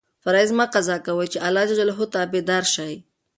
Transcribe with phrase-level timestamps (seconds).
[0.23, 2.91] فرایض مه قضا کوه چې د اللهﷻ تابع دار شې.